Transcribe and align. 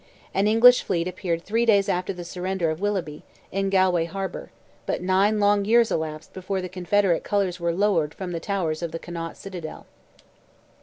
An 0.33 0.47
English 0.47 0.81
fleet 0.81 1.07
appeared 1.07 1.43
three 1.43 1.63
days 1.63 1.87
after 1.87 2.11
the 2.11 2.23
surrender 2.23 2.71
of 2.71 2.81
Willoughby, 2.81 3.21
in 3.51 3.69
Galway 3.69 4.05
harbour; 4.05 4.49
but 4.87 5.03
nine 5.03 5.39
long 5.39 5.63
years 5.63 5.91
elapsed 5.91 6.33
before 6.33 6.59
the 6.59 6.67
Confederate 6.67 7.23
colours 7.23 7.59
were 7.59 7.71
lowered 7.71 8.15
from 8.15 8.31
the 8.31 8.39
towers 8.39 8.81
of 8.81 8.91
the 8.91 8.97
Connaught 8.97 9.37
citadel. 9.37 9.85